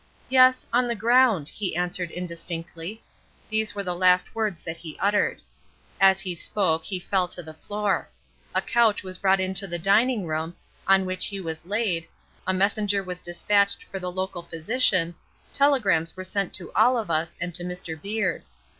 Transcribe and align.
"Yes, 0.29 0.65
on 0.73 0.87
the 0.87 0.95
ground," 0.95 1.47
he 1.47 1.75
answered 1.75 2.09
indistinctly. 2.09 3.03
These 3.51 3.75
were 3.75 3.83
the 3.83 3.93
last 3.93 4.33
words 4.33 4.63
that 4.63 4.77
he 4.77 4.97
uttered. 4.97 5.43
As 5.99 6.21
he 6.21 6.33
spoke, 6.33 6.83
he 6.85 6.99
fell 6.99 7.27
to 7.27 7.43
the 7.43 7.53
floor. 7.53 8.09
A 8.55 8.63
couch 8.63 9.03
was 9.03 9.19
brought 9.19 9.39
into 9.39 9.67
the 9.67 9.77
dining 9.77 10.25
room, 10.25 10.55
on 10.87 11.05
which 11.05 11.27
he 11.27 11.39
was 11.39 11.67
laid, 11.67 12.07
a 12.47 12.51
messenger 12.55 13.03
was 13.03 13.21
dispatched 13.21 13.83
for 13.91 13.99
the 13.99 14.11
local 14.11 14.41
physician, 14.41 15.13
telegrams 15.53 16.17
were 16.17 16.23
sent 16.23 16.51
to 16.55 16.71
all 16.73 16.97
of 16.97 17.11
us 17.11 17.35
and 17.39 17.53
to 17.53 17.63
Mr. 17.63 18.01
Beard. 18.01 18.41